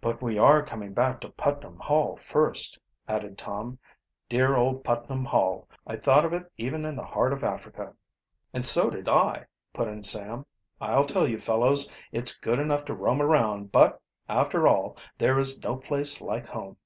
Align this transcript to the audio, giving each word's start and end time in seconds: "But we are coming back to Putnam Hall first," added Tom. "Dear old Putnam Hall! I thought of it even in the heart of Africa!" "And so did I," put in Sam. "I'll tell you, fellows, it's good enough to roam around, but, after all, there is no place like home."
"But 0.00 0.22
we 0.22 0.38
are 0.38 0.62
coming 0.64 0.94
back 0.94 1.20
to 1.22 1.28
Putnam 1.28 1.80
Hall 1.80 2.16
first," 2.16 2.78
added 3.08 3.36
Tom. 3.36 3.80
"Dear 4.28 4.54
old 4.54 4.84
Putnam 4.84 5.24
Hall! 5.24 5.66
I 5.84 5.96
thought 5.96 6.24
of 6.24 6.32
it 6.32 6.52
even 6.56 6.84
in 6.84 6.94
the 6.94 7.02
heart 7.04 7.32
of 7.32 7.42
Africa!" 7.42 7.94
"And 8.54 8.64
so 8.64 8.90
did 8.90 9.08
I," 9.08 9.46
put 9.74 9.88
in 9.88 10.04
Sam. 10.04 10.46
"I'll 10.80 11.04
tell 11.04 11.26
you, 11.28 11.40
fellows, 11.40 11.90
it's 12.12 12.38
good 12.38 12.60
enough 12.60 12.84
to 12.84 12.94
roam 12.94 13.20
around, 13.20 13.72
but, 13.72 14.00
after 14.28 14.68
all, 14.68 14.96
there 15.18 15.36
is 15.36 15.58
no 15.60 15.74
place 15.74 16.20
like 16.20 16.46
home." 16.46 16.76